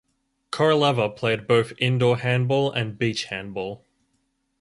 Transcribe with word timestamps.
Koroleva 0.51 1.15
played 1.15 1.45
both 1.45 1.73
indoor 1.77 2.17
handball 2.17 2.71
and 2.71 2.97
beach 2.97 3.25
handball. 3.25 3.85